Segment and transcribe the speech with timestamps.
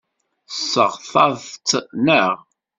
[0.49, 1.69] Tesseɣtaḍ-tt,
[2.05, 2.35] naɣ?